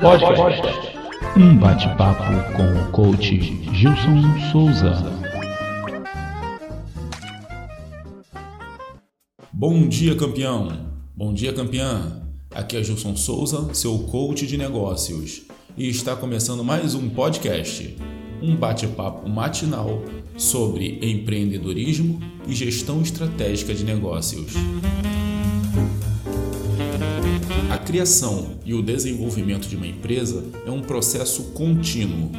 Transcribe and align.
Podcast. 0.00 0.62
Um 1.36 1.56
bate-papo 1.56 2.22
com 2.56 2.62
o 2.62 2.92
coach 2.92 3.36
Gilson 3.74 4.22
Souza. 4.52 4.94
Bom 9.52 9.88
dia, 9.88 10.14
campeão! 10.14 10.68
Bom 11.16 11.34
dia, 11.34 11.52
campeã! 11.52 12.22
Aqui 12.54 12.76
é 12.76 12.84
Gilson 12.84 13.16
Souza, 13.16 13.74
seu 13.74 13.98
coach 14.04 14.46
de 14.46 14.56
negócios, 14.56 15.42
e 15.76 15.88
está 15.88 16.14
começando 16.14 16.62
mais 16.62 16.94
um 16.94 17.08
podcast, 17.10 17.96
um 18.40 18.54
bate-papo 18.54 19.28
matinal 19.28 20.00
sobre 20.36 21.00
empreendedorismo 21.02 22.20
e 22.46 22.54
gestão 22.54 23.02
estratégica 23.02 23.74
de 23.74 23.82
negócios. 23.82 24.54
A 27.80 27.82
criação 27.82 28.58
e 28.62 28.74
o 28.74 28.82
desenvolvimento 28.82 29.66
de 29.66 29.74
uma 29.74 29.86
empresa 29.86 30.44
é 30.66 30.70
um 30.70 30.82
processo 30.82 31.44
contínuo. 31.54 32.30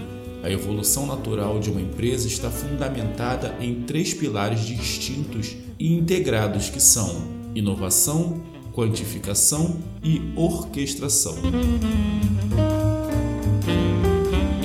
A 0.44 0.52
evolução 0.52 1.08
natural 1.08 1.60
de 1.60 1.72
uma 1.72 1.82
empresa 1.82 2.28
está 2.28 2.52
fundamentada 2.52 3.56
em 3.60 3.82
três 3.82 4.14
pilares 4.14 4.62
distintos 4.62 5.58
e 5.80 5.94
integrados 5.98 6.70
que 6.70 6.80
são 6.80 7.24
inovação, 7.56 8.40
quantificação 8.72 9.78
e 10.04 10.22
orquestração. 10.36 11.36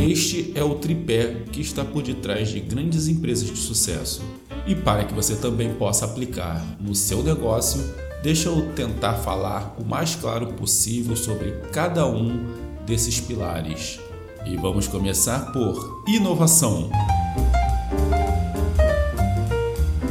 Este 0.06 0.52
é 0.54 0.62
o 0.62 0.74
tripé 0.74 1.44
que 1.50 1.62
está 1.62 1.86
por 1.86 2.02
detrás 2.02 2.50
de 2.50 2.60
grandes 2.60 3.08
empresas 3.08 3.48
de 3.48 3.56
sucesso. 3.56 4.22
E 4.66 4.74
para 4.74 5.04
que 5.04 5.14
você 5.14 5.36
também 5.36 5.72
possa 5.72 6.04
aplicar 6.04 6.62
no 6.78 6.94
seu 6.94 7.22
negócio, 7.22 8.05
deixa 8.22 8.48
eu 8.48 8.72
tentar 8.74 9.14
falar 9.14 9.74
o 9.78 9.84
mais 9.84 10.14
claro 10.14 10.48
possível 10.54 11.16
sobre 11.16 11.52
cada 11.72 12.06
um 12.06 12.46
desses 12.86 13.20
pilares. 13.20 14.00
E 14.44 14.56
vamos 14.56 14.86
começar 14.86 15.52
por 15.52 16.04
inovação. 16.06 16.90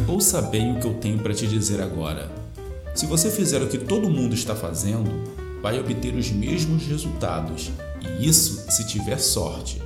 Ouça 0.07 0.41
bem 0.41 0.75
o 0.75 0.79
que 0.79 0.87
eu 0.87 0.93
tenho 0.95 1.19
para 1.19 1.33
te 1.33 1.47
dizer 1.47 1.81
agora. 1.81 2.31
Se 2.93 3.05
você 3.05 3.29
fizer 3.29 3.61
o 3.61 3.67
que 3.67 3.77
todo 3.77 4.09
mundo 4.09 4.33
está 4.33 4.55
fazendo, 4.55 5.11
vai 5.61 5.79
obter 5.79 6.15
os 6.15 6.31
mesmos 6.31 6.85
resultados, 6.85 7.71
e 8.01 8.27
isso 8.27 8.71
se 8.71 8.87
tiver 8.87 9.17
sorte. 9.17 9.81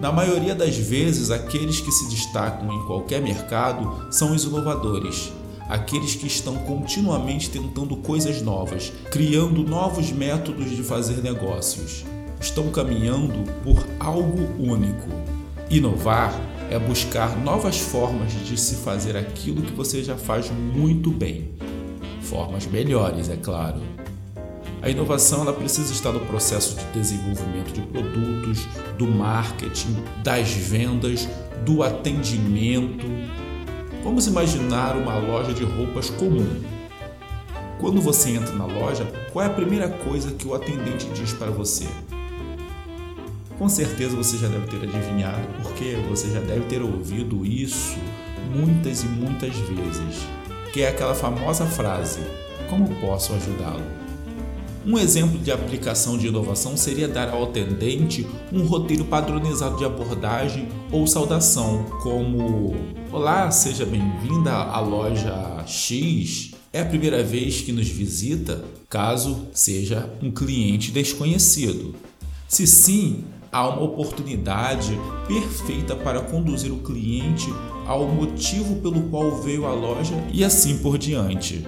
Na 0.00 0.12
maioria 0.12 0.54
das 0.54 0.76
vezes, 0.76 1.30
aqueles 1.30 1.80
que 1.80 1.90
se 1.90 2.08
destacam 2.08 2.72
em 2.72 2.84
qualquer 2.86 3.22
mercado 3.22 4.06
são 4.12 4.32
os 4.34 4.44
inovadores, 4.44 5.32
aqueles 5.68 6.14
que 6.14 6.26
estão 6.26 6.56
continuamente 6.56 7.50
tentando 7.50 7.96
coisas 7.96 8.42
novas, 8.42 8.92
criando 9.10 9.62
novos 9.62 10.10
métodos 10.12 10.70
de 10.70 10.82
fazer 10.82 11.22
negócios. 11.22 12.04
Estão 12.40 12.70
caminhando 12.70 13.50
por 13.62 13.84
algo 13.98 14.48
único. 14.58 15.08
Inovar 15.70 16.34
é 16.70 16.78
buscar 16.78 17.36
novas 17.38 17.78
formas 17.78 18.32
de 18.32 18.58
se 18.58 18.76
fazer 18.76 19.16
aquilo 19.16 19.62
que 19.62 19.72
você 19.72 20.02
já 20.02 20.16
faz 20.16 20.50
muito 20.50 21.10
bem. 21.10 21.50
Formas 22.20 22.66
melhores, 22.66 23.28
é 23.28 23.36
claro. 23.36 23.80
A 24.84 24.90
inovação 24.90 25.40
ela 25.40 25.52
precisa 25.54 25.92
estar 25.94 26.12
no 26.12 26.20
processo 26.20 26.76
de 26.76 26.84
desenvolvimento 26.92 27.72
de 27.72 27.80
produtos, 27.80 28.66
do 28.98 29.06
marketing, 29.06 29.96
das 30.22 30.50
vendas, 30.52 31.26
do 31.64 31.82
atendimento. 31.82 33.06
Vamos 34.04 34.26
imaginar 34.26 34.98
uma 34.98 35.16
loja 35.16 35.54
de 35.54 35.64
roupas 35.64 36.10
comum. 36.10 36.62
Quando 37.80 38.02
você 38.02 38.32
entra 38.32 38.54
na 38.54 38.66
loja, 38.66 39.10
qual 39.32 39.42
é 39.42 39.48
a 39.48 39.52
primeira 39.52 39.88
coisa 39.88 40.30
que 40.30 40.46
o 40.46 40.52
atendente 40.52 41.06
diz 41.14 41.32
para 41.32 41.50
você? 41.50 41.86
Com 43.58 43.66
certeza 43.66 44.14
você 44.14 44.36
já 44.36 44.46
deve 44.46 44.66
ter 44.66 44.86
adivinhado, 44.86 45.48
porque 45.62 45.96
você 46.06 46.30
já 46.30 46.40
deve 46.40 46.66
ter 46.66 46.82
ouvido 46.82 47.46
isso 47.46 47.96
muitas 48.54 49.02
e 49.02 49.06
muitas 49.06 49.56
vezes, 49.56 50.28
que 50.70 50.82
é 50.82 50.88
aquela 50.88 51.14
famosa 51.14 51.64
frase: 51.64 52.20
Como 52.68 52.94
posso 52.96 53.32
ajudá-lo? 53.32 54.03
Um 54.86 54.98
exemplo 54.98 55.38
de 55.38 55.50
aplicação 55.50 56.18
de 56.18 56.26
inovação 56.26 56.76
seria 56.76 57.08
dar 57.08 57.30
ao 57.30 57.44
atendente 57.44 58.26
um 58.52 58.66
roteiro 58.66 59.06
padronizado 59.06 59.78
de 59.78 59.84
abordagem 59.84 60.68
ou 60.92 61.06
saudação, 61.06 61.84
como: 62.02 62.76
Olá, 63.10 63.50
seja 63.50 63.86
bem-vinda 63.86 64.52
à 64.52 64.80
loja 64.80 65.64
X. 65.66 66.50
É 66.70 66.82
a 66.82 66.84
primeira 66.84 67.22
vez 67.22 67.62
que 67.62 67.72
nos 67.72 67.88
visita, 67.88 68.62
caso 68.90 69.46
seja 69.54 70.10
um 70.22 70.30
cliente 70.30 70.90
desconhecido. 70.90 71.94
Se 72.46 72.66
sim, 72.66 73.24
há 73.50 73.66
uma 73.66 73.84
oportunidade 73.84 74.98
perfeita 75.26 75.96
para 75.96 76.20
conduzir 76.20 76.70
o 76.70 76.80
cliente 76.80 77.48
ao 77.86 78.06
motivo 78.06 78.76
pelo 78.76 79.04
qual 79.04 79.40
veio 79.40 79.64
à 79.64 79.72
loja 79.72 80.14
e 80.30 80.44
assim 80.44 80.76
por 80.76 80.98
diante. 80.98 81.66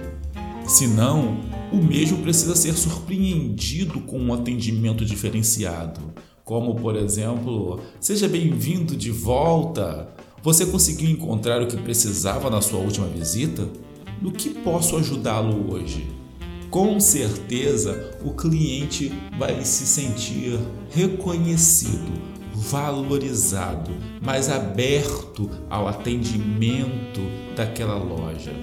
Se 0.67 0.85
não, 0.85 1.37
o 1.71 1.77
mesmo 1.77 2.19
precisa 2.19 2.55
ser 2.55 2.73
surpreendido 2.73 3.99
com 4.01 4.19
um 4.19 4.33
atendimento 4.33 5.03
diferenciado, 5.03 6.01
como 6.43 6.75
por 6.75 6.95
exemplo, 6.95 7.81
seja 7.99 8.27
bem-vindo 8.27 8.95
de 8.95 9.11
volta. 9.11 10.07
Você 10.41 10.65
conseguiu 10.65 11.09
encontrar 11.09 11.61
o 11.61 11.67
que 11.67 11.75
precisava 11.75 12.49
na 12.49 12.61
sua 12.61 12.79
última 12.79 13.07
visita? 13.07 13.67
No 14.21 14.31
que 14.31 14.49
posso 14.49 14.95
ajudá-lo 14.95 15.73
hoje? 15.73 16.07
Com 16.69 16.99
certeza 16.99 18.17
o 18.23 18.31
cliente 18.31 19.11
vai 19.37 19.63
se 19.65 19.85
sentir 19.85 20.59
reconhecido, 20.89 22.11
valorizado, 22.53 23.91
mais 24.21 24.49
aberto 24.49 25.49
ao 25.69 25.87
atendimento 25.87 27.21
daquela 27.55 27.95
loja. 27.95 28.53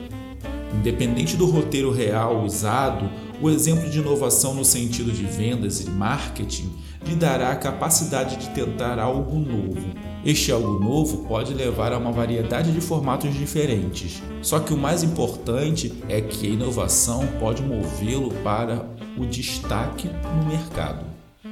Independente 0.75 1.37
do 1.37 1.47
roteiro 1.47 1.91
real 1.91 2.45
usado, 2.45 3.09
o 3.41 3.49
exemplo 3.49 3.89
de 3.89 3.99
inovação 3.99 4.55
no 4.55 4.65
sentido 4.65 5.13
de 5.13 5.25
vendas 5.25 5.81
e 5.81 5.91
marketing 5.91 6.73
lhe 7.07 7.15
dará 7.15 7.51
a 7.53 7.57
capacidade 7.57 8.37
de 8.37 8.51
tentar 8.51 8.99
algo 8.99 9.39
novo. 9.39 9.95
Este 10.25 10.51
algo 10.51 10.79
novo 10.79 11.25
pode 11.29 11.53
levar 11.53 11.93
a 11.93 11.99
uma 11.99 12.11
variedade 12.11 12.73
de 12.73 12.81
formatos 12.81 13.35
diferentes, 13.35 14.23
só 14.41 14.59
que 14.59 14.73
o 14.73 14.77
mais 14.77 15.03
importante 15.03 15.93
é 16.09 16.21
que 16.21 16.47
a 16.47 16.51
inovação 16.51 17.27
pode 17.39 17.63
movê-lo 17.63 18.31
para 18.43 18.87
o 19.19 19.27
destaque 19.27 20.09
no 20.09 20.49
mercado, 20.49 21.05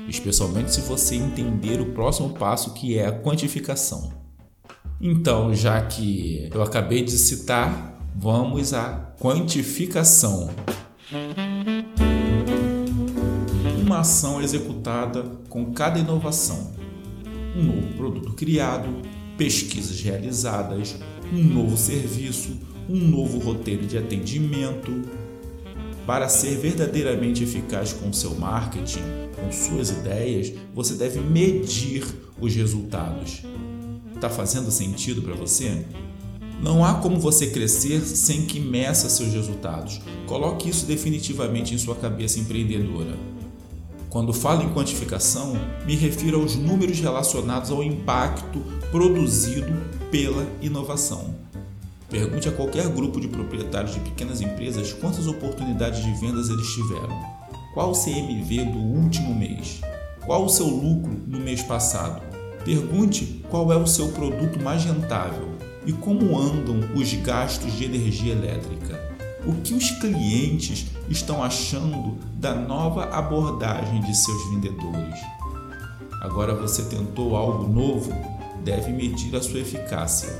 especialmente 0.08 0.72
se 0.72 0.80
você 0.80 1.16
entender 1.16 1.80
o 1.80 1.92
próximo 1.92 2.30
passo 2.30 2.72
que 2.72 2.98
é 2.98 3.06
a 3.06 3.12
quantificação. 3.12 4.10
Então, 4.98 5.54
já 5.54 5.82
que 5.82 6.48
eu 6.54 6.62
acabei 6.62 7.02
de 7.02 7.12
citar 7.12 7.91
Vamos 8.14 8.72
à 8.74 9.12
quantificação. 9.18 10.50
Uma 13.80 14.00
ação 14.00 14.40
executada 14.40 15.22
com 15.48 15.72
cada 15.72 15.98
inovação. 15.98 16.72
Um 17.56 17.62
novo 17.62 17.94
produto 17.96 18.32
criado, 18.34 18.88
pesquisas 19.36 20.00
realizadas, 20.00 20.96
um 21.32 21.42
novo 21.42 21.76
serviço, 21.76 22.58
um 22.88 22.98
novo 22.98 23.38
roteiro 23.38 23.86
de 23.86 23.98
atendimento. 23.98 25.02
Para 26.06 26.28
ser 26.28 26.56
verdadeiramente 26.58 27.42
eficaz 27.42 27.92
com 27.92 28.12
seu 28.12 28.34
marketing, 28.34 29.02
com 29.36 29.50
suas 29.50 29.90
ideias, 29.90 30.52
você 30.74 30.94
deve 30.94 31.20
medir 31.20 32.04
os 32.40 32.54
resultados. 32.54 33.42
Está 34.14 34.28
fazendo 34.28 34.70
sentido 34.70 35.22
para 35.22 35.34
você? 35.34 35.84
Não 36.62 36.84
há 36.84 36.94
como 36.94 37.18
você 37.18 37.48
crescer 37.48 38.00
sem 38.02 38.46
que 38.46 38.60
meça 38.60 39.08
seus 39.08 39.32
resultados. 39.32 40.00
Coloque 40.28 40.70
isso 40.70 40.86
definitivamente 40.86 41.74
em 41.74 41.78
sua 41.78 41.96
cabeça 41.96 42.38
empreendedora. 42.38 43.18
Quando 44.08 44.32
falo 44.32 44.62
em 44.62 44.72
quantificação, 44.72 45.56
me 45.84 45.96
refiro 45.96 46.40
aos 46.40 46.54
números 46.54 47.00
relacionados 47.00 47.72
ao 47.72 47.82
impacto 47.82 48.62
produzido 48.92 49.72
pela 50.08 50.46
inovação. 50.60 51.34
Pergunte 52.08 52.48
a 52.48 52.52
qualquer 52.52 52.88
grupo 52.90 53.20
de 53.20 53.26
proprietários 53.26 53.94
de 53.94 54.00
pequenas 54.00 54.40
empresas 54.40 54.92
quantas 54.92 55.26
oportunidades 55.26 56.04
de 56.04 56.12
vendas 56.20 56.48
eles 56.48 56.68
tiveram. 56.68 57.20
Qual 57.74 57.90
o 57.90 58.04
CMV 58.04 58.66
do 58.66 58.78
último 58.78 59.34
mês? 59.34 59.80
Qual 60.24 60.44
o 60.44 60.48
seu 60.48 60.66
lucro 60.66 61.12
no 61.26 61.40
mês 61.40 61.60
passado? 61.60 62.22
Pergunte 62.64 63.42
qual 63.50 63.72
é 63.72 63.76
o 63.76 63.86
seu 63.86 64.10
produto 64.10 64.62
mais 64.62 64.84
rentável 64.84 65.71
e 65.86 65.92
como 65.92 66.38
andam 66.38 66.80
os 66.94 67.12
gastos 67.14 67.72
de 67.72 67.84
energia 67.84 68.32
elétrica. 68.32 69.00
O 69.44 69.54
que 69.54 69.74
os 69.74 69.90
clientes 69.90 70.86
estão 71.08 71.42
achando 71.42 72.16
da 72.34 72.54
nova 72.54 73.04
abordagem 73.06 74.00
de 74.00 74.16
seus 74.16 74.50
vendedores? 74.50 75.18
Agora 76.20 76.54
você 76.54 76.82
tentou 76.84 77.36
algo 77.36 77.66
novo? 77.66 78.12
Deve 78.64 78.92
medir 78.92 79.34
a 79.34 79.42
sua 79.42 79.58
eficácia. 79.58 80.32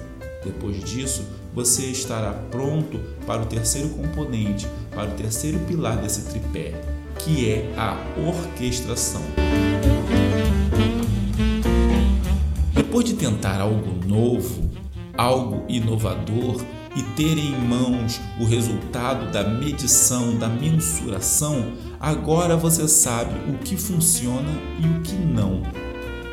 Depois 0.44 0.82
disso, 0.84 1.24
você 1.52 1.86
estará 1.86 2.32
pronto 2.32 3.00
para 3.26 3.42
o 3.42 3.46
terceiro 3.46 3.88
componente, 3.90 4.68
para 4.94 5.10
o 5.10 5.14
terceiro 5.14 5.58
pilar 5.60 5.96
desse 5.96 6.22
tripé, 6.30 6.72
que 7.18 7.50
é 7.50 7.74
a 7.76 7.96
orquestração. 8.16 9.22
Depois 12.72 13.04
de 13.04 13.14
tentar 13.14 13.60
algo 13.60 14.06
novo, 14.06 14.70
algo 15.16 15.64
inovador 15.68 16.64
e 16.96 17.02
ter 17.14 17.38
em 17.38 17.56
mãos 17.66 18.20
o 18.38 18.44
resultado 18.44 19.30
da 19.30 19.44
medição, 19.44 20.36
da 20.36 20.48
mensuração, 20.48 21.72
agora 21.98 22.56
você 22.56 22.86
sabe 22.86 23.34
o 23.50 23.58
que 23.58 23.76
funciona 23.76 24.50
e 24.78 24.86
o 24.86 25.00
que 25.02 25.14
não. 25.14 25.62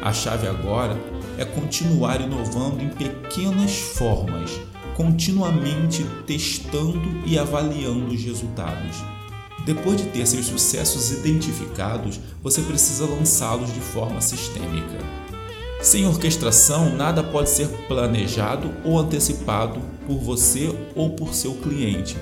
A 0.02 0.14
chave 0.14 0.48
agora 0.48 0.98
é 1.38 1.46
continuar 1.46 2.22
inovando 2.22 2.82
em 2.82 2.90
pequenas 2.90 3.78
formas, 3.78 4.60
continuamente 4.96 6.06
testando 6.26 7.10
e 7.26 7.40
avaliando 7.40 8.14
os 8.14 8.22
resultados. 8.22 8.98
Depois 9.66 9.98
de 9.98 10.06
ter 10.10 10.26
seus 10.26 10.48
sucessos 10.48 11.12
identificados, 11.12 12.20
você 12.42 12.62
precisa 12.62 13.06
lançá-los 13.06 13.74
de 13.74 13.80
forma 13.80 14.20
sistêmica. 14.22 14.98
Sem 15.82 16.06
orquestração, 16.06 16.94
nada 16.94 17.24
pode 17.24 17.50
ser 17.50 17.70
planejado 17.88 18.70
ou 18.84 19.00
antecipado 19.00 19.80
por 20.06 20.18
você 20.18 20.70
ou 20.94 21.12
por 21.12 21.34
seu 21.34 21.54
cliente. 21.54 22.18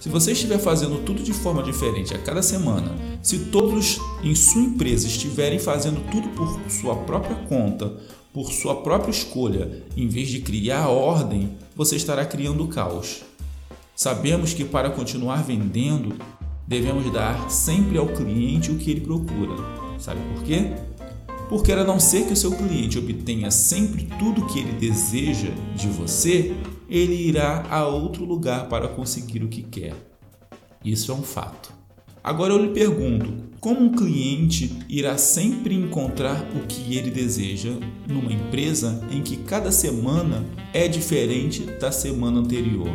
Se 0.00 0.08
você 0.08 0.32
estiver 0.32 0.58
fazendo 0.58 1.04
tudo 1.04 1.22
de 1.22 1.32
forma 1.34 1.62
diferente 1.62 2.14
a 2.14 2.18
cada 2.18 2.42
semana, 2.42 2.94
se 3.22 3.38
todos 3.46 3.98
em 4.22 4.34
sua 4.34 4.62
empresa 4.62 5.06
estiverem 5.06 5.58
fazendo 5.58 6.00
tudo 6.10 6.28
por 6.30 6.58
sua 6.70 6.96
própria 6.96 7.36
conta, 7.46 7.92
por 8.32 8.50
sua 8.50 8.76
própria 8.76 9.10
escolha, 9.10 9.82
em 9.94 10.08
vez 10.08 10.28
de 10.28 10.40
criar 10.40 10.88
ordem, 10.88 11.58
você 11.76 11.96
estará 11.96 12.24
criando 12.24 12.66
caos. 12.68 13.22
Sabemos 13.94 14.54
que 14.54 14.64
para 14.64 14.90
continuar 14.90 15.44
vendendo, 15.44 16.16
devemos 16.66 17.12
dar 17.12 17.50
sempre 17.50 17.98
ao 17.98 18.08
cliente 18.08 18.70
o 18.70 18.76
que 18.76 18.90
ele 18.90 19.02
procura. 19.02 19.54
Sabe 19.98 20.20
por 20.34 20.42
quê? 20.42 20.72
Porque 21.48 21.72
a 21.72 21.84
não 21.84 22.00
ser 22.00 22.26
que 22.26 22.32
o 22.32 22.36
seu 22.36 22.52
cliente 22.52 22.98
obtenha 22.98 23.50
sempre 23.50 24.08
tudo 24.18 24.42
o 24.42 24.46
que 24.46 24.60
ele 24.60 24.72
deseja 24.72 25.50
de 25.76 25.88
você, 25.88 26.54
ele 26.88 27.14
irá 27.14 27.66
a 27.70 27.86
outro 27.86 28.24
lugar 28.24 28.68
para 28.68 28.88
conseguir 28.88 29.42
o 29.42 29.48
que 29.48 29.62
quer. 29.62 29.94
Isso 30.84 31.12
é 31.12 31.14
um 31.14 31.22
fato. 31.22 31.72
Agora 32.22 32.52
eu 32.54 32.58
lhe 32.58 32.72
pergunto: 32.72 33.32
como 33.60 33.80
um 33.80 33.92
cliente 33.92 34.78
irá 34.88 35.16
sempre 35.16 35.74
encontrar 35.74 36.46
o 36.54 36.66
que 36.66 36.96
ele 36.96 37.10
deseja 37.10 37.72
numa 38.06 38.32
empresa 38.32 39.02
em 39.10 39.22
que 39.22 39.36
cada 39.38 39.70
semana 39.72 40.44
é 40.72 40.88
diferente 40.88 41.62
da 41.80 41.90
semana 41.90 42.40
anterior? 42.40 42.88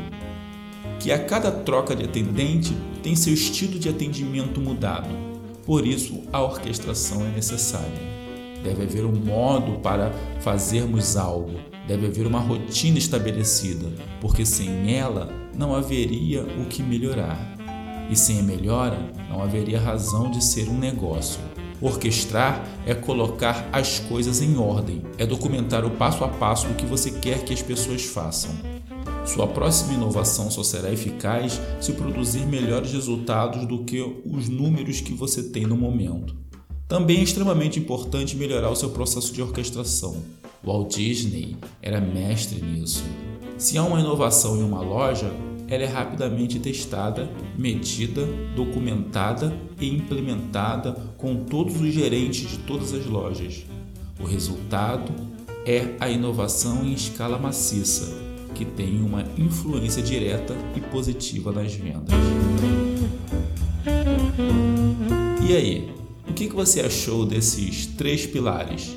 Que 1.00 1.12
a 1.12 1.24
cada 1.24 1.52
troca 1.52 1.96
de 1.96 2.04
atendente 2.04 2.76
tem 3.02 3.16
seu 3.16 3.34
estilo 3.34 3.80
de 3.80 3.90
atendimento 3.90 4.60
mudado. 4.60 5.10
Por 5.66 5.86
isso, 5.88 6.22
a 6.34 6.42
orquestração 6.42 7.26
é 7.26 7.30
necessária. 7.30 8.19
Deve 8.64 8.84
haver 8.84 9.06
um 9.06 9.16
modo 9.16 9.80
para 9.80 10.12
fazermos 10.42 11.16
algo, 11.16 11.54
deve 11.88 12.08
haver 12.08 12.28
uma 12.28 12.40
rotina 12.40 12.98
estabelecida, 12.98 13.88
porque 14.20 14.46
sem 14.46 14.94
ela 14.94 15.30
não 15.58 15.74
haveria 15.74 16.44
o 16.44 16.66
que 16.66 16.84
melhorar. 16.84 17.38
E 18.10 18.16
sem 18.16 18.40
a 18.40 18.44
melhora, 18.44 18.98
não 19.30 19.42
haveria 19.42 19.80
razão 19.80 20.30
de 20.32 20.44
ser 20.44 20.68
um 20.68 20.78
negócio. 20.78 21.40
Orquestrar 21.82 22.66
é 22.86 22.94
colocar 22.94 23.70
as 23.72 24.00
coisas 24.00 24.42
em 24.42 24.58
ordem, 24.58 25.02
é 25.18 25.26
documentar 25.26 25.86
o 25.86 25.92
passo 25.92 26.24
a 26.24 26.28
passo 26.28 26.68
do 26.68 26.74
que 26.74 26.86
você 26.86 27.12
quer 27.12 27.44
que 27.46 27.54
as 27.54 27.62
pessoas 27.62 28.04
façam. 28.04 28.52
Sua 29.26 29.48
próxima 29.48 29.94
inovação 29.94 30.50
só 30.50 30.64
será 30.64 30.92
eficaz 30.92 31.62
se 31.80 31.94
produzir 31.94 32.46
melhores 32.48 32.92
resultados 32.92 33.66
do 33.66 33.84
que 33.86 34.02
os 34.26 34.50
números 34.50 35.02
que 35.02 35.14
você 35.14 35.44
tem 35.44 35.66
no 35.66 35.78
momento. 35.78 36.39
Também 36.90 37.20
é 37.20 37.24
extremamente 37.24 37.78
importante 37.80 38.36
melhorar 38.36 38.72
o 38.72 38.76
seu 38.76 38.90
processo 38.90 39.32
de 39.32 39.44
orquestração. 39.44 40.24
Walt 40.66 40.96
Disney 40.96 41.56
era 41.84 42.02
mestre 42.02 42.60
nisso. 42.60 43.04
Se 43.60 43.78
há 43.78 43.84
uma 43.84 44.00
inovação 44.00 44.58
em 44.58 44.64
uma 44.64 44.82
loja, 44.82 45.32
ela 45.68 45.84
é 45.84 45.86
rapidamente 45.86 46.58
testada, 46.58 47.30
medida, 47.56 48.26
documentada 48.56 49.56
e 49.80 49.88
implementada 49.88 50.94
com 51.16 51.44
todos 51.44 51.80
os 51.80 51.94
gerentes 51.94 52.50
de 52.50 52.58
todas 52.58 52.92
as 52.92 53.06
lojas. 53.06 53.64
O 54.20 54.26
resultado 54.26 55.14
é 55.68 55.96
a 56.00 56.10
inovação 56.10 56.84
em 56.84 56.94
escala 56.94 57.38
maciça, 57.38 58.18
que 58.56 58.66
tem 58.66 59.00
uma 59.00 59.24
influência 59.38 60.02
direta 60.02 60.56
e 60.76 60.82
positiva 60.82 61.52
nas 61.52 61.72
vendas. 61.72 62.16
E 65.48 65.56
aí, 65.56 65.99
o 66.48 66.50
que 66.50 66.56
você 66.56 66.82
achou 66.82 67.26
desses 67.26 67.86
três 67.86 68.26
pilares? 68.26 68.96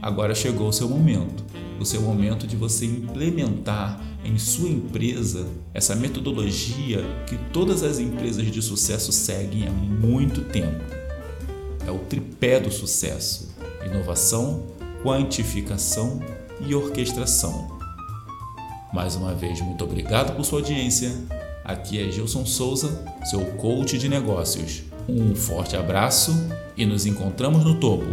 Agora 0.00 0.34
chegou 0.34 0.68
o 0.68 0.72
seu 0.72 0.88
momento, 0.88 1.44
o 1.80 1.84
seu 1.84 2.02
momento 2.02 2.46
de 2.46 2.56
você 2.56 2.84
implementar 2.84 4.00
em 4.24 4.38
sua 4.38 4.68
empresa 4.68 5.46
essa 5.72 5.94
metodologia 5.94 7.02
que 7.26 7.36
todas 7.52 7.82
as 7.82 7.98
empresas 7.98 8.50
de 8.50 8.60
sucesso 8.60 9.10
seguem 9.10 9.66
há 9.66 9.70
muito 9.70 10.42
tempo. 10.42 10.84
É 11.86 11.90
o 11.90 11.98
tripé 11.98 12.60
do 12.60 12.70
sucesso: 12.70 13.54
inovação, 13.84 14.66
quantificação 15.02 16.20
e 16.60 16.74
orquestração. 16.74 17.78
Mais 18.92 19.16
uma 19.16 19.34
vez, 19.34 19.60
muito 19.60 19.82
obrigado 19.82 20.36
por 20.36 20.44
sua 20.44 20.58
audiência. 20.58 21.10
Aqui 21.64 21.98
é 21.98 22.10
Gilson 22.10 22.44
Souza, 22.44 23.02
seu 23.24 23.40
coach 23.52 23.96
de 23.96 24.08
negócios. 24.08 24.91
Um 25.08 25.34
forte 25.34 25.76
abraço 25.76 26.48
e 26.76 26.86
nos 26.86 27.06
encontramos 27.06 27.64
no 27.64 27.78
topo. 27.78 28.06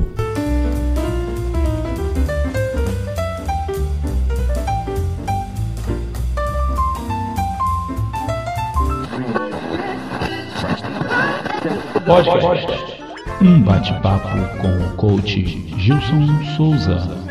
Pode. 12.06 12.30
Um 13.41 13.62
bate-papo 13.62 14.27
com 14.62 14.86
o 14.86 14.95
coach 14.95 15.44
Gilson 15.77 16.27
Souza. 16.57 17.29